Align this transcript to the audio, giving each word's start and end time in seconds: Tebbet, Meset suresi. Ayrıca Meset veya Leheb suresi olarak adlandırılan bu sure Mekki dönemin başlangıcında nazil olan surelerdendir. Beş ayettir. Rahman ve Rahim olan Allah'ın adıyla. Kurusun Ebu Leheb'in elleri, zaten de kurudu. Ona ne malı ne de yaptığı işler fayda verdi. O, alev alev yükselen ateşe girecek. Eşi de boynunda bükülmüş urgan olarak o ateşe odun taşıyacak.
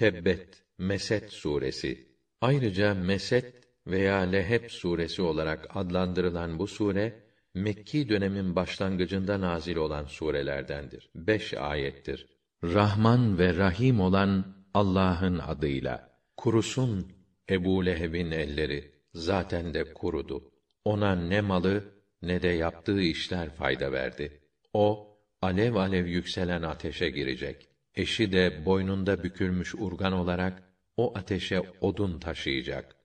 Tebbet, 0.00 0.62
Meset 0.78 1.32
suresi. 1.32 2.08
Ayrıca 2.40 2.94
Meset 2.94 3.54
veya 3.86 4.16
Leheb 4.16 4.70
suresi 4.70 5.22
olarak 5.22 5.66
adlandırılan 5.76 6.58
bu 6.58 6.66
sure 6.66 7.22
Mekki 7.54 8.08
dönemin 8.08 8.56
başlangıcında 8.56 9.40
nazil 9.40 9.76
olan 9.76 10.04
surelerdendir. 10.04 11.10
Beş 11.14 11.54
ayettir. 11.54 12.26
Rahman 12.64 13.38
ve 13.38 13.56
Rahim 13.56 14.00
olan 14.00 14.56
Allah'ın 14.74 15.38
adıyla. 15.38 16.10
Kurusun 16.36 17.12
Ebu 17.50 17.86
Leheb'in 17.86 18.30
elleri, 18.30 18.92
zaten 19.14 19.74
de 19.74 19.94
kurudu. 19.94 20.52
Ona 20.84 21.14
ne 21.14 21.40
malı 21.40 21.84
ne 22.22 22.42
de 22.42 22.48
yaptığı 22.48 23.00
işler 23.00 23.54
fayda 23.54 23.92
verdi. 23.92 24.40
O, 24.72 25.16
alev 25.42 25.74
alev 25.74 26.06
yükselen 26.06 26.62
ateşe 26.62 27.10
girecek. 27.10 27.69
Eşi 28.00 28.32
de 28.32 28.64
boynunda 28.66 29.22
bükülmüş 29.22 29.74
urgan 29.74 30.12
olarak 30.12 30.62
o 30.96 31.18
ateşe 31.18 31.62
odun 31.80 32.18
taşıyacak. 32.18 32.96